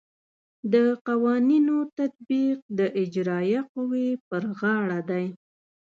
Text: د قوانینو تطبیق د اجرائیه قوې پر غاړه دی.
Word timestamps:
د 0.73 0.75
قوانینو 1.07 1.77
تطبیق 1.97 2.57
د 2.79 2.79
اجرائیه 3.03 3.61
قوې 3.73 4.07
پر 4.27 4.43
غاړه 4.59 4.99
دی. 5.09 5.25